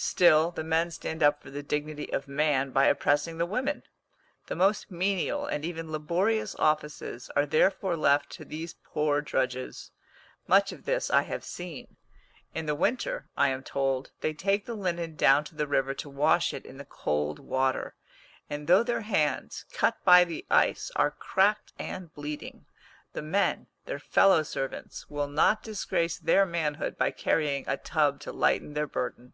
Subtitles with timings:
[0.00, 3.82] Still the men stand up for the dignity of man by oppressing the women.
[4.46, 9.90] The most menial, and even laborious offices, are therefore left to these poor drudges.
[10.46, 11.96] Much of this I have seen.
[12.54, 16.08] In the winter, I am told, they take the linen down to the river to
[16.08, 17.96] wash it in the cold water,
[18.48, 22.66] and though their hands, cut by the ice, are cracked and bleeding,
[23.14, 28.30] the men, their fellow servants, will not disgrace their manhood by carrying a tub to
[28.32, 29.32] lighten their burden.